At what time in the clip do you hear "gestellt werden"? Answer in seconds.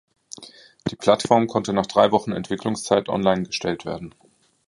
3.43-4.15